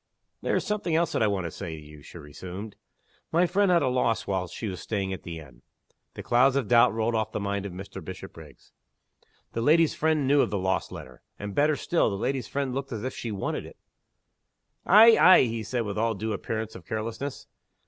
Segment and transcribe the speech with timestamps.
[0.41, 2.75] "There is something else that I want to say to you," she resumed.
[3.31, 5.61] "My friend had a loss while she was staying at the inn."
[6.15, 8.03] The clouds of doubt rolled off the mind of Mr.
[8.03, 8.71] Bishopriggs.
[9.53, 11.21] The lady's friend knew of the lost letter.
[11.37, 13.77] And, better still, the lady's friend looked as if she wanted it!
[14.87, 15.17] "Ay!
[15.19, 17.45] ay!" he said, with all due appearance of carelessness.